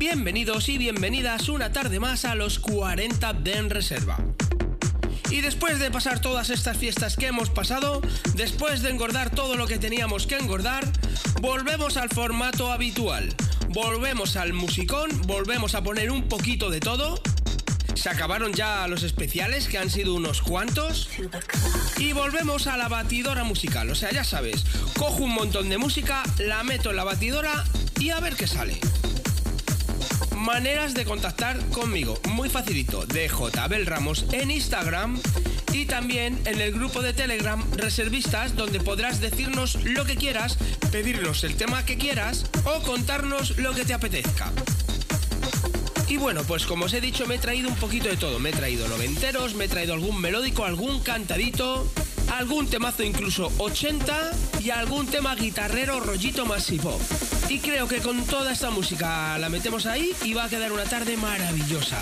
Bienvenidos 0.00 0.70
y 0.70 0.78
bienvenidas 0.78 1.50
una 1.50 1.72
tarde 1.72 2.00
más 2.00 2.24
a 2.24 2.34
los 2.34 2.58
40 2.58 3.34
de 3.34 3.52
en 3.52 3.68
reserva. 3.68 4.16
Y 5.28 5.42
después 5.42 5.78
de 5.78 5.90
pasar 5.90 6.22
todas 6.22 6.48
estas 6.48 6.78
fiestas 6.78 7.16
que 7.16 7.26
hemos 7.26 7.50
pasado, 7.50 8.00
después 8.34 8.80
de 8.80 8.88
engordar 8.88 9.28
todo 9.28 9.56
lo 9.56 9.66
que 9.66 9.76
teníamos 9.76 10.26
que 10.26 10.38
engordar, 10.38 10.90
volvemos 11.42 11.98
al 11.98 12.08
formato 12.08 12.72
habitual. 12.72 13.28
Volvemos 13.68 14.36
al 14.36 14.54
musicón, 14.54 15.10
volvemos 15.26 15.74
a 15.74 15.82
poner 15.82 16.10
un 16.10 16.30
poquito 16.30 16.70
de 16.70 16.80
todo. 16.80 17.20
Se 17.92 18.08
acabaron 18.08 18.54
ya 18.54 18.88
los 18.88 19.02
especiales, 19.02 19.68
que 19.68 19.76
han 19.76 19.90
sido 19.90 20.14
unos 20.14 20.40
cuantos. 20.40 21.10
Y 21.98 22.14
volvemos 22.14 22.68
a 22.68 22.78
la 22.78 22.88
batidora 22.88 23.44
musical. 23.44 23.90
O 23.90 23.94
sea, 23.94 24.10
ya 24.12 24.24
sabes, 24.24 24.64
cojo 24.96 25.24
un 25.24 25.34
montón 25.34 25.68
de 25.68 25.76
música, 25.76 26.22
la 26.38 26.64
meto 26.64 26.88
en 26.88 26.96
la 26.96 27.04
batidora 27.04 27.66
y 27.98 28.08
a 28.08 28.20
ver 28.20 28.34
qué 28.34 28.46
sale. 28.46 28.80
Maneras 30.40 30.94
de 30.94 31.04
contactar 31.04 31.58
conmigo, 31.68 32.18
muy 32.30 32.48
facilito, 32.48 33.04
de 33.04 33.28
JBel 33.28 33.84
Ramos 33.84 34.24
en 34.32 34.50
Instagram 34.50 35.20
y 35.74 35.84
también 35.84 36.40
en 36.46 36.62
el 36.62 36.72
grupo 36.72 37.02
de 37.02 37.12
Telegram 37.12 37.62
Reservistas, 37.76 38.56
donde 38.56 38.80
podrás 38.80 39.20
decirnos 39.20 39.76
lo 39.84 40.06
que 40.06 40.16
quieras, 40.16 40.56
pedirnos 40.90 41.44
el 41.44 41.56
tema 41.56 41.84
que 41.84 41.98
quieras 41.98 42.46
o 42.64 42.82
contarnos 42.82 43.58
lo 43.58 43.74
que 43.74 43.84
te 43.84 43.92
apetezca. 43.92 44.50
Y 46.08 46.16
bueno, 46.16 46.42
pues 46.44 46.64
como 46.64 46.86
os 46.86 46.94
he 46.94 47.02
dicho, 47.02 47.26
me 47.26 47.34
he 47.34 47.38
traído 47.38 47.68
un 47.68 47.76
poquito 47.76 48.08
de 48.08 48.16
todo. 48.16 48.40
Me 48.40 48.48
he 48.48 48.52
traído 48.52 48.88
noventeros, 48.88 49.54
me 49.54 49.66
he 49.66 49.68
traído 49.68 49.92
algún 49.92 50.20
melódico, 50.20 50.64
algún 50.64 51.00
cantadito, 51.00 51.86
algún 52.30 52.66
temazo 52.68 53.02
incluso 53.02 53.52
80 53.58 54.30
y 54.60 54.70
algún 54.70 55.06
tema 55.06 55.34
guitarrero 55.34 56.00
rollito 56.00 56.46
masivo. 56.46 56.98
Y 57.48 57.58
creo 57.58 57.88
que 57.88 57.98
con 57.98 58.24
toda 58.24 58.52
esta 58.52 58.70
música 58.70 59.36
la 59.38 59.48
metemos 59.48 59.86
ahí 59.86 60.12
y 60.24 60.34
va 60.34 60.44
a 60.44 60.48
quedar 60.48 60.72
una 60.72 60.84
tarde 60.84 61.16
maravillosa. 61.16 62.00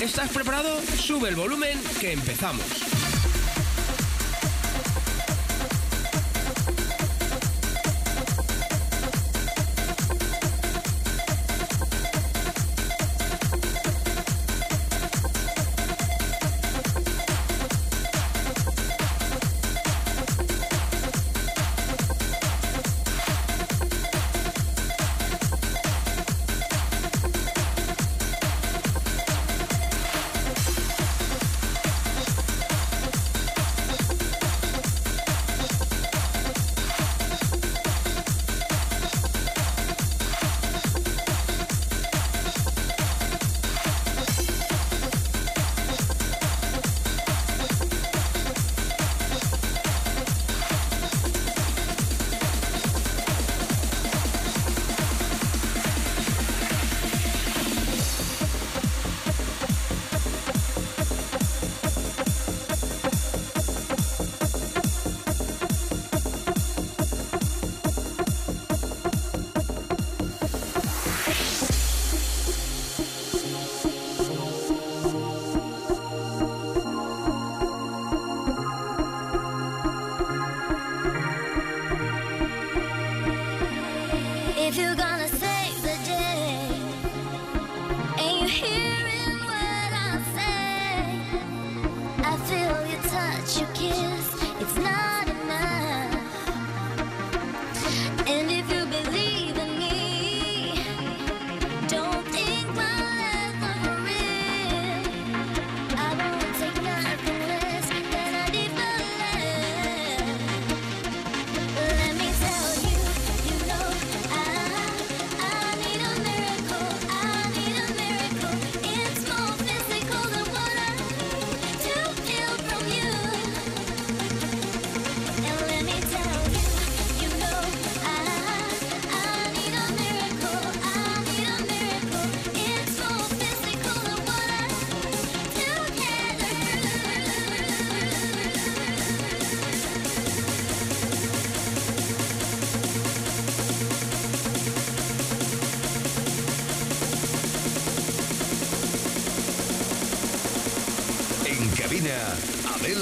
¿Estás 0.00 0.30
preparado? 0.30 0.80
Sube 0.98 1.28
el 1.28 1.36
volumen 1.36 1.78
que 2.00 2.12
empezamos. 2.12 2.95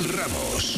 Ramos. 0.02 0.73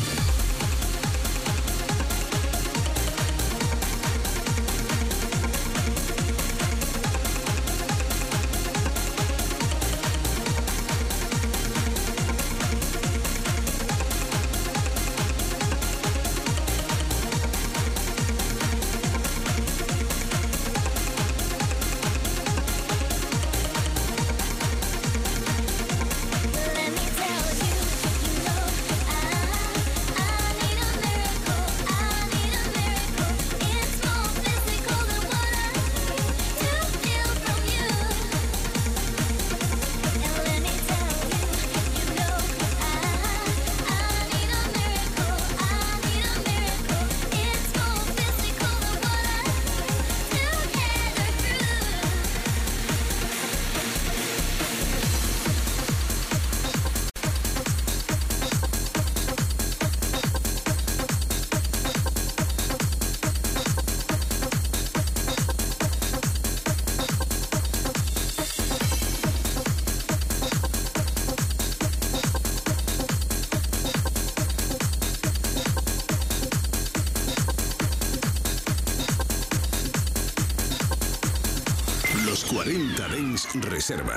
Reserva. 83.45 84.17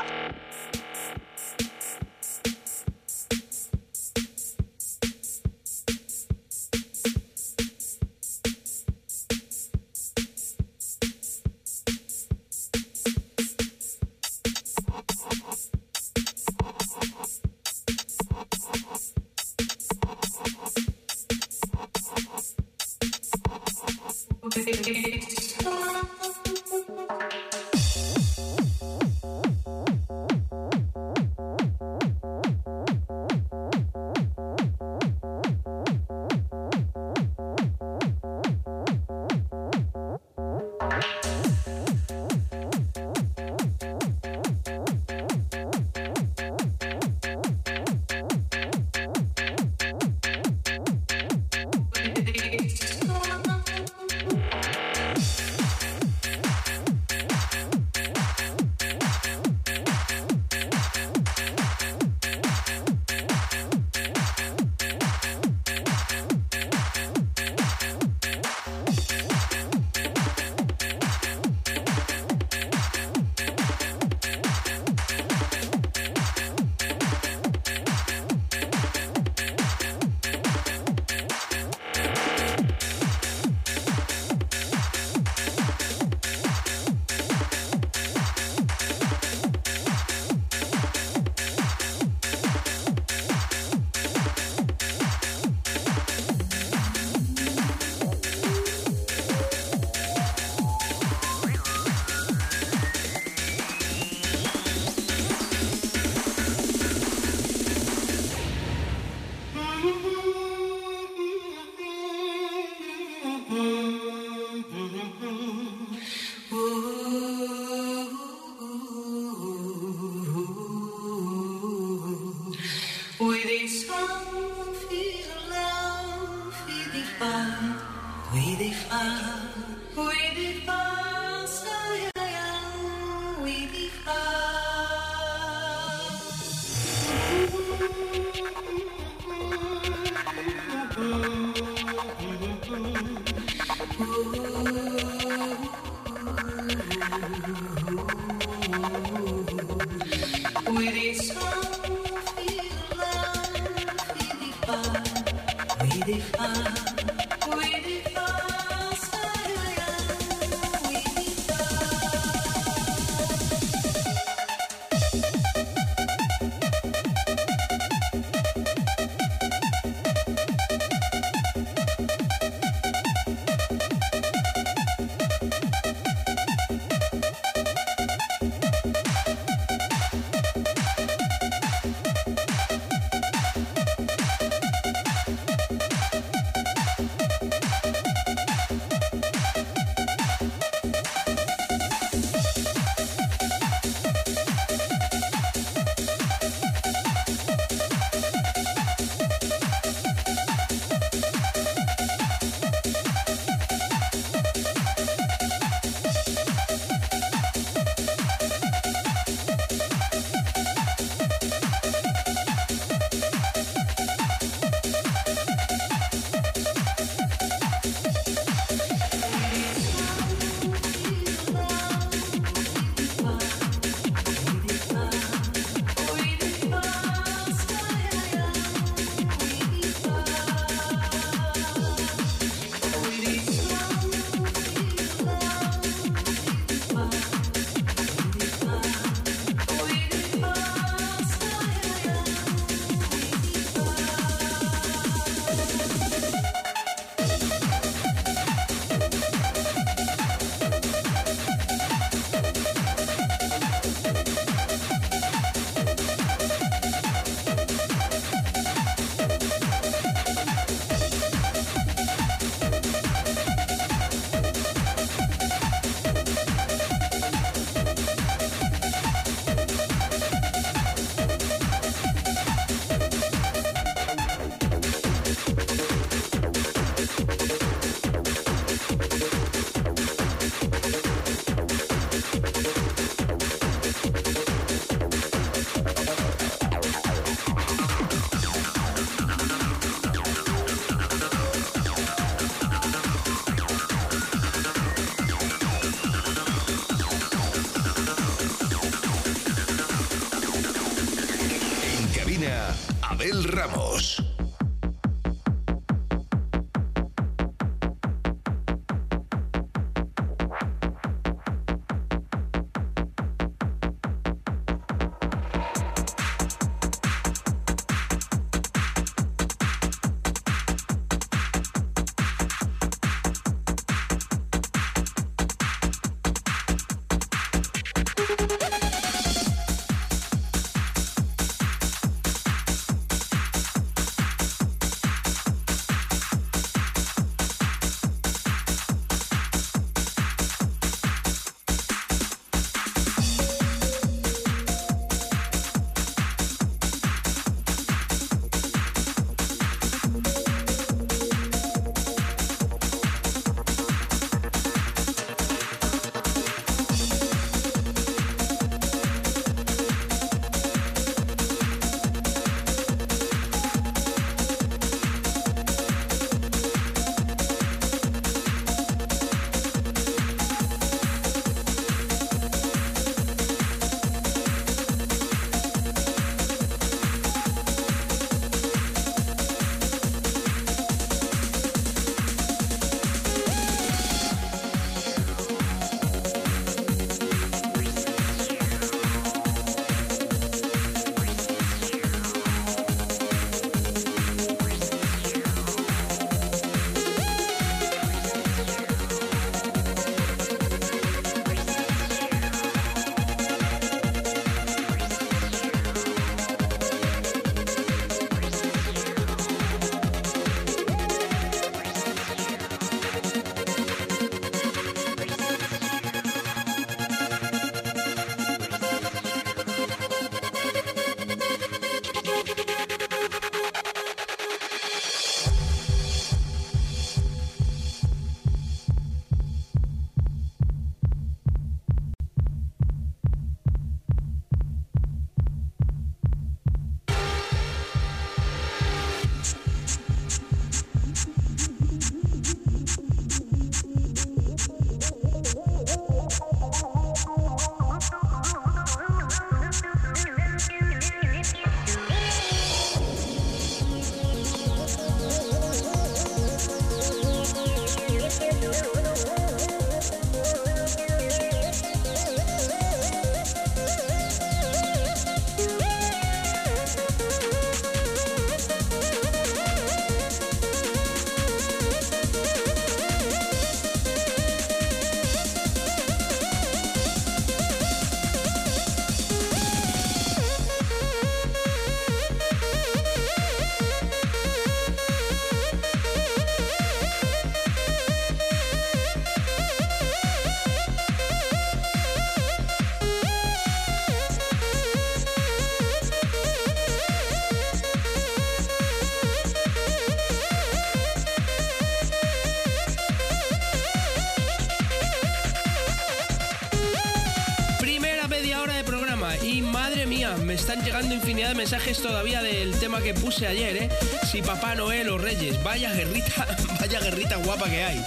Mensajes 511.81 512.03
todavía 512.03 512.43
del 512.43 512.77
tema 512.79 513.01
que 513.01 513.15
puse 513.15 513.47
ayer, 513.47 513.75
¿eh? 513.75 513.89
Si 514.29 514.43
Papá 514.43 514.75
Noel 514.75 515.09
o 515.09 515.17
Reyes, 515.17 515.63
vaya 515.63 515.91
guerrita, 515.91 516.45
vaya 516.79 516.99
guerrita 516.99 517.37
guapa 517.37 517.67
que 517.69 517.83
hay. 517.83 518.03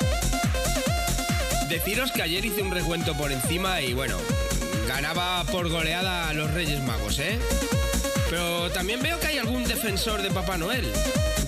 Deciros 1.68 2.12
que 2.12 2.22
ayer 2.22 2.44
hice 2.44 2.62
un 2.62 2.70
recuento 2.70 3.16
por 3.16 3.32
encima 3.32 3.80
y 3.80 3.92
bueno, 3.92 4.16
ganaba 4.87 5.42
por 5.50 5.68
goleada 5.70 6.28
a 6.28 6.34
los 6.34 6.52
Reyes 6.52 6.82
Magos, 6.84 7.18
¿eh? 7.18 7.37
Pero 8.30 8.70
también 8.70 9.02
veo 9.02 9.18
que 9.18 9.28
hay 9.28 9.38
algún 9.38 9.64
defensor 9.64 10.22
de 10.22 10.30
Papá 10.30 10.56
Noel. 10.56 10.88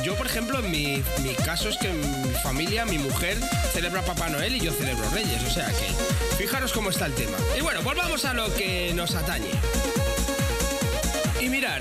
Yo, 0.02 0.16
por 0.16 0.26
ejemplo, 0.26 0.58
en 0.58 0.70
mi, 0.70 1.02
mi 1.22 1.34
caso 1.44 1.68
es 1.68 1.76
que 1.76 1.90
mi 1.90 2.34
familia, 2.42 2.86
mi 2.86 2.98
mujer, 2.98 3.38
celebra 3.72 4.02
Papá 4.02 4.28
Noel 4.30 4.56
y 4.56 4.60
yo 4.60 4.72
celebro 4.72 5.08
Reyes. 5.10 5.44
O 5.44 5.50
sea 5.50 5.66
que, 5.68 6.36
fijaros 6.36 6.72
cómo 6.72 6.90
está 6.90 7.06
el 7.06 7.14
tema. 7.14 7.36
Y 7.56 7.60
bueno, 7.60 7.82
volvamos 7.82 8.24
a 8.24 8.34
lo 8.34 8.52
que 8.54 8.92
nos 8.94 9.14
atañe. 9.14 9.50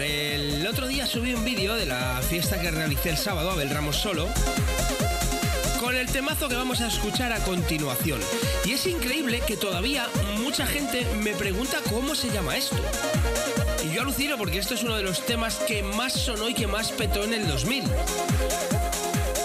El 0.01 0.67
otro 0.67 0.88
día 0.88 1.05
subí 1.05 1.34
un 1.34 1.45
vídeo 1.45 1.75
de 1.75 1.86
la 1.86 2.21
fiesta 2.21 2.60
que 2.60 2.69
realicé 2.69 3.12
el 3.12 3.17
sábado 3.17 3.51
a 3.51 3.63
Ramos 3.63 3.95
Solo 3.95 4.27
con 5.79 5.95
el 5.95 6.08
temazo 6.08 6.49
que 6.49 6.55
vamos 6.55 6.81
a 6.81 6.88
escuchar 6.88 7.31
a 7.31 7.39
continuación. 7.39 8.19
Y 8.65 8.73
es 8.73 8.86
increíble 8.88 9.41
que 9.47 9.55
todavía 9.55 10.08
mucha 10.39 10.65
gente 10.65 11.05
me 11.23 11.34
pregunta 11.34 11.77
cómo 11.89 12.13
se 12.13 12.29
llama 12.29 12.58
esto. 12.58 12.75
Y 13.86 13.95
yo 13.95 14.01
alucino 14.01 14.38
porque 14.38 14.58
esto 14.58 14.73
es 14.73 14.84
uno 14.84 14.97
de 14.97 15.03
los 15.03 15.25
temas 15.25 15.55
que 15.60 15.81
más 15.81 16.13
sonó 16.13 16.49
y 16.49 16.53
que 16.53 16.67
más 16.67 16.91
petó 16.91 17.23
en 17.23 17.34
el 17.34 17.47
2000. 17.47 17.84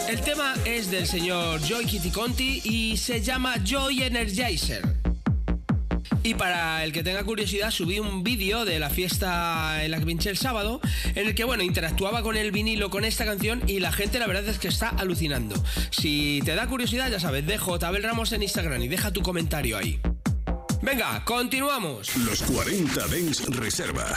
El 0.09 0.21
tema 0.23 0.55
es 0.65 0.91
del 0.91 1.07
señor 1.07 1.61
Joy 1.61 1.87
Kitty 1.87 2.11
Conti 2.11 2.61
y 2.65 2.97
se 2.97 3.23
llama 3.23 3.55
Joy 3.65 4.03
Energizer. 4.03 5.00
Y 6.23 6.35
para 6.35 6.85
el 6.85 6.93
que 6.93 7.03
tenga 7.03 7.25
curiosidad, 7.25 7.71
subí 7.71 7.99
un 7.99 8.23
vídeo 8.23 8.65
de 8.65 8.79
la 8.79 8.91
fiesta 8.91 9.83
en 9.83 9.91
la 9.91 9.99
que 9.99 10.07
pinché 10.07 10.29
el 10.31 10.37
sábado, 10.37 10.81
en 11.15 11.27
el 11.27 11.35
que, 11.35 11.45
bueno, 11.45 11.63
interactuaba 11.63 12.23
con 12.23 12.37
el 12.37 12.53
vinilo 12.53 12.91
con 12.91 13.05
esta 13.05 13.25
canción 13.25 13.63
y 13.67 13.81
la 13.81 13.91
gente 13.91 14.19
la 14.19 14.27
verdad 14.27 14.47
es 14.47 14.59
que 14.59 14.69
está 14.69 14.91
alucinando. 14.91 15.63
Si 15.91 16.43
te 16.45 16.55
da 16.55 16.67
curiosidad, 16.67 17.11
ya 17.11 17.21
sabes, 17.21 17.47
dejo 17.47 17.79
Tabel 17.79 18.03
Ramos 18.03 18.33
en 18.33 18.43
Instagram 18.43 18.83
y 18.83 18.89
deja 18.89 19.13
tu 19.13 19.23
comentario 19.23 19.79
ahí. 19.79 19.99
Venga, 20.83 21.25
continuamos. 21.25 22.15
Los 22.17 22.43
40 22.43 23.07
Dens 23.09 23.47
Reserva. 23.57 24.17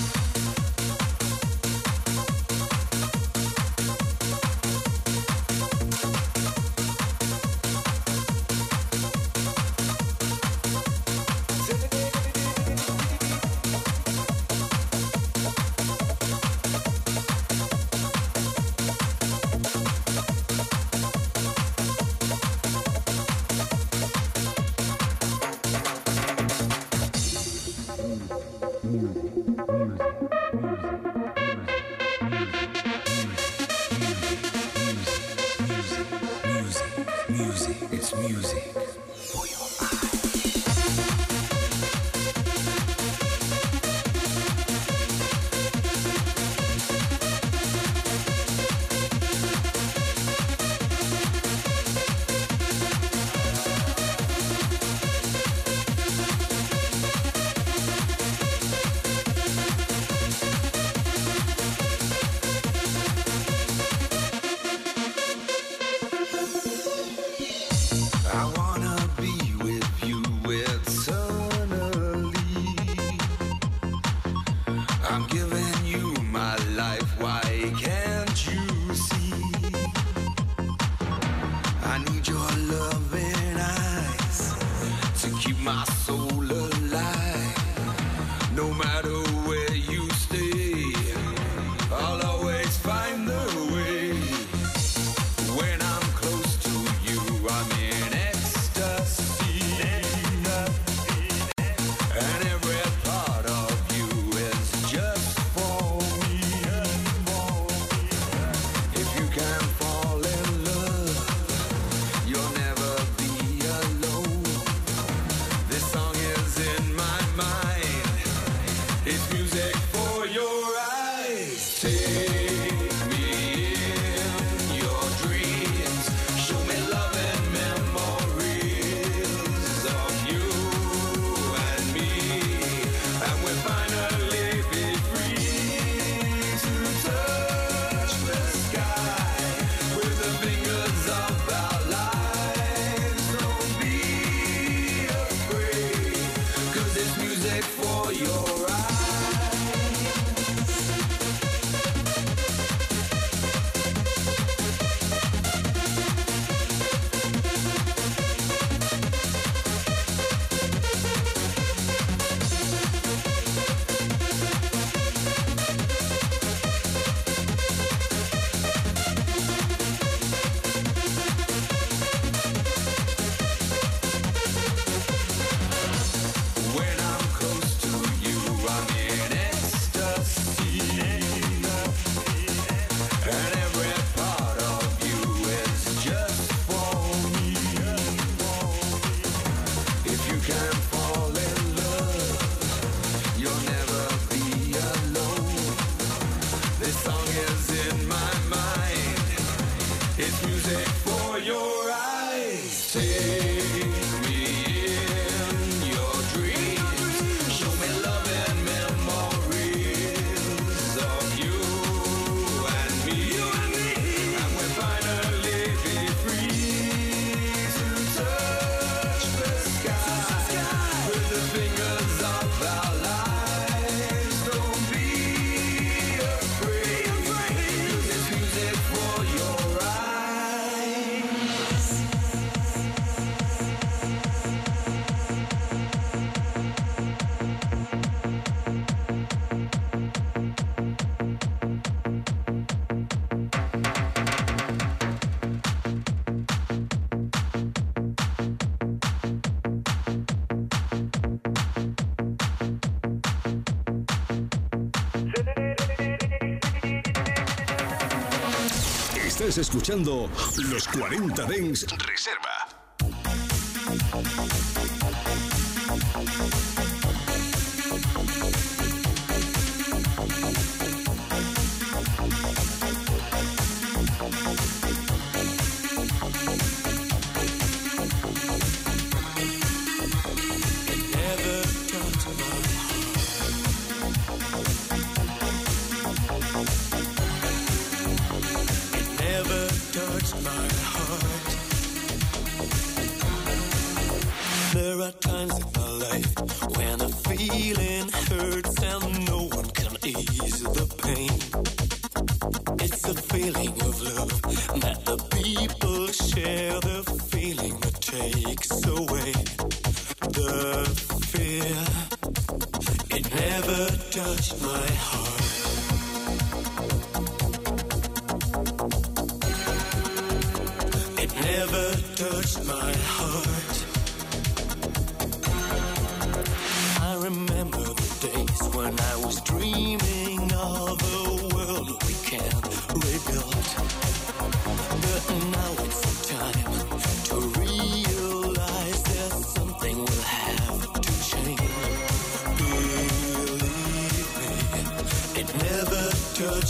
escuchando 259.61 260.27
Los 260.71 260.87
40 260.87 261.45
Dens 261.45 261.85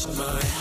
my 0.08 0.61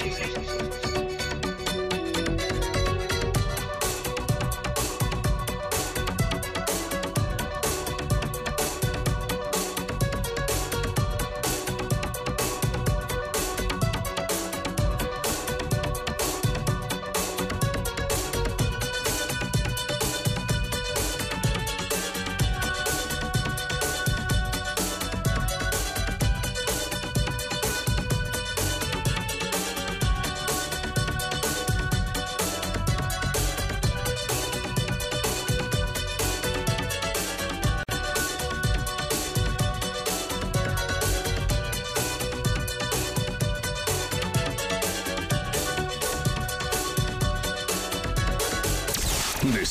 Es 0.00 0.47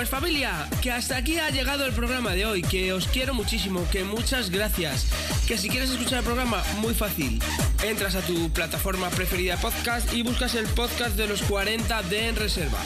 Pues 0.00 0.08
familia, 0.08 0.66
que 0.80 0.90
hasta 0.90 1.18
aquí 1.18 1.38
ha 1.38 1.50
llegado 1.50 1.84
el 1.84 1.92
programa 1.92 2.30
de 2.30 2.46
hoy, 2.46 2.62
que 2.62 2.90
os 2.94 3.06
quiero 3.06 3.34
muchísimo, 3.34 3.86
que 3.92 4.02
muchas 4.02 4.48
gracias. 4.48 5.04
Que 5.46 5.58
si 5.58 5.68
quieres 5.68 5.90
escuchar 5.90 6.20
el 6.20 6.24
programa, 6.24 6.64
muy 6.80 6.94
fácil. 6.94 7.38
Entras 7.84 8.14
a 8.14 8.22
tu 8.22 8.50
plataforma 8.50 9.10
preferida 9.10 9.58
podcast 9.58 10.10
y 10.14 10.22
buscas 10.22 10.54
el 10.54 10.64
podcast 10.68 11.16
de 11.16 11.26
los 11.26 11.42
40 11.42 12.02
de 12.04 12.28
En 12.28 12.36
Reserva. 12.36 12.78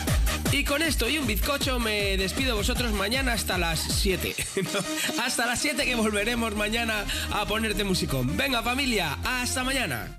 Y 0.51 0.65
con 0.65 0.83
esto 0.83 1.09
y 1.09 1.19
un 1.19 1.29
bizcocho 1.29 1.79
me 1.79 2.17
despido 2.17 2.49
de 2.49 2.59
vosotros 2.59 2.91
mañana 2.91 3.35
hasta 3.35 3.59
las 3.59 3.79
7. 3.79 4.35
No, 4.65 5.23
hasta 5.23 5.47
las 5.47 5.61
7 5.61 5.85
que 5.85 5.95
volveremos 5.95 6.57
mañana 6.57 7.05
a 7.31 7.47
ponerte 7.47 7.85
musicón. 7.85 8.37
Venga 8.37 8.61
familia, 8.65 9.19
hasta 9.23 9.63
mañana. 9.63 10.19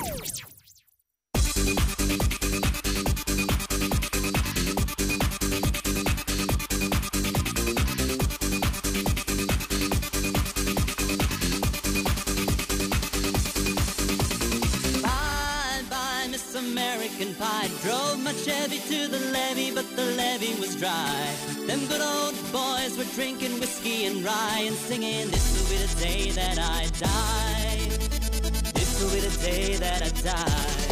Good 21.91 22.01
old 22.01 22.35
boys 22.53 22.97
were 22.97 23.11
drinking 23.15 23.59
whiskey 23.59 24.05
and 24.05 24.23
rye 24.23 24.63
and 24.65 24.75
singing, 24.75 25.29
This 25.29 25.45
will 25.53 25.69
be 25.69 25.85
the 25.85 25.99
day 25.99 26.31
that 26.31 26.57
I 26.57 26.87
die. 26.99 27.79
This 28.73 29.01
will 29.01 29.11
be 29.11 29.19
the 29.19 29.37
day 29.45 29.75
that 29.75 30.01
I 30.01 30.09
die. 30.21 30.90